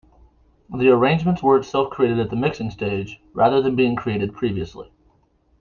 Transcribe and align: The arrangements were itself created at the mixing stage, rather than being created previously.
The 0.75 0.89
arrangements 0.89 1.43
were 1.43 1.57
itself 1.57 1.91
created 1.91 2.19
at 2.19 2.31
the 2.31 2.35
mixing 2.35 2.71
stage, 2.71 3.21
rather 3.35 3.61
than 3.61 3.75
being 3.75 3.95
created 3.95 4.33
previously. 4.33 4.91